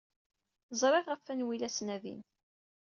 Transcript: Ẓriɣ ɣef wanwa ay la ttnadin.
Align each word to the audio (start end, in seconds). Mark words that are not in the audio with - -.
Ẓriɣ 0.81 1.05
ɣef 1.07 1.23
wanwa 1.27 1.51
ay 1.53 1.59
la 1.59 1.69
ttnadin. 1.71 2.21